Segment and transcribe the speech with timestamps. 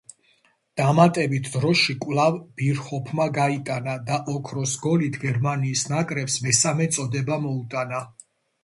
[0.79, 8.05] დამატებით დროში კვლავ ბირჰოფმა გაიტანა და ოქროს გოლით გერმანიის ნაკრებს მესამე წოდება მოუტანა.